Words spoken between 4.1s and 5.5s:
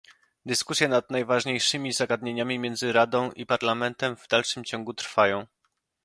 w dalszym ciągu trwają